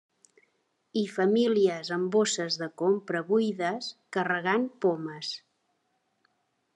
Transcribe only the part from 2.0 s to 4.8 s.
bosses de compra buides, carregant